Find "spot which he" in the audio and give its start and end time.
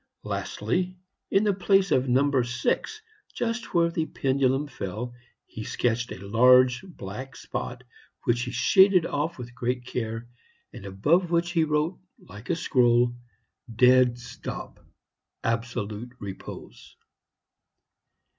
7.35-8.51